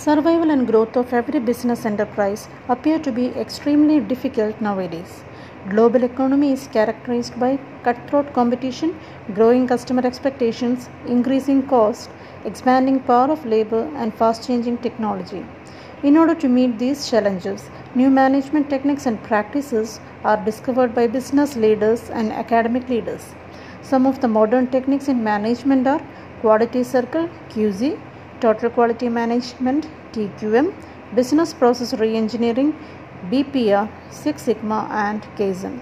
Survival 0.00 0.52
and 0.52 0.64
growth 0.68 0.96
of 0.96 1.12
every 1.12 1.40
business 1.40 1.84
enterprise 1.84 2.48
appear 2.68 3.00
to 3.00 3.10
be 3.10 3.26
extremely 3.44 3.98
difficult 3.98 4.60
nowadays. 4.60 5.24
Global 5.70 6.04
economy 6.04 6.52
is 6.52 6.68
characterized 6.68 7.38
by 7.40 7.58
cutthroat 7.82 8.32
competition, 8.32 8.94
growing 9.34 9.66
customer 9.66 10.06
expectations, 10.06 10.88
increasing 11.08 11.66
cost, 11.66 12.10
expanding 12.44 13.00
power 13.00 13.32
of 13.32 13.44
labor 13.44 13.90
and 13.96 14.14
fast-changing 14.14 14.78
technology. 14.78 15.44
In 16.04 16.16
order 16.16 16.36
to 16.36 16.48
meet 16.48 16.78
these 16.78 17.10
challenges, 17.10 17.68
new 17.96 18.08
management 18.08 18.70
techniques 18.70 19.06
and 19.06 19.20
practices 19.24 19.98
are 20.22 20.36
discovered 20.44 20.94
by 20.94 21.08
business 21.08 21.56
leaders 21.56 22.08
and 22.10 22.32
academic 22.32 22.88
leaders. 22.88 23.34
Some 23.82 24.06
of 24.06 24.20
the 24.20 24.28
modern 24.28 24.68
techniques 24.68 25.08
in 25.08 25.24
management 25.24 25.88
are 25.88 26.00
quality 26.40 26.84
circle 26.84 27.28
QC, 27.50 27.98
total 28.40 28.70
quality 28.70 29.08
management 29.08 29.88
TQM, 30.12 30.72
business 31.14 31.52
process 31.54 31.92
reengineering 31.94 32.74
BPR, 33.30 33.88
Six 34.10 34.42
Sigma 34.42 34.88
and 34.90 35.22
Kaizen. 35.36 35.80